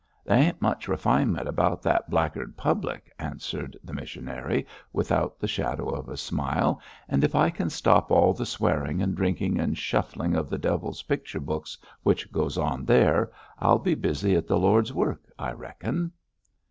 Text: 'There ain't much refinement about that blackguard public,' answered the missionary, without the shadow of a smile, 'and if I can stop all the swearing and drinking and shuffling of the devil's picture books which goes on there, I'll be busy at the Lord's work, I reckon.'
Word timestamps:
'There 0.25 0.39
ain't 0.45 0.59
much 0.63 0.87
refinement 0.87 1.47
about 1.47 1.83
that 1.83 2.09
blackguard 2.09 2.57
public,' 2.57 3.11
answered 3.19 3.77
the 3.83 3.93
missionary, 3.93 4.65
without 4.91 5.37
the 5.39 5.47
shadow 5.47 5.89
of 5.89 6.09
a 6.09 6.17
smile, 6.17 6.81
'and 7.07 7.23
if 7.23 7.35
I 7.35 7.51
can 7.51 7.69
stop 7.69 8.09
all 8.09 8.33
the 8.33 8.43
swearing 8.47 8.99
and 8.99 9.13
drinking 9.15 9.59
and 9.59 9.77
shuffling 9.77 10.35
of 10.35 10.49
the 10.49 10.57
devil's 10.57 11.03
picture 11.03 11.39
books 11.39 11.77
which 12.01 12.31
goes 12.31 12.57
on 12.57 12.83
there, 12.83 13.31
I'll 13.59 13.77
be 13.77 13.93
busy 13.93 14.35
at 14.35 14.47
the 14.47 14.57
Lord's 14.57 14.91
work, 14.91 15.31
I 15.37 15.51
reckon.' 15.51 16.13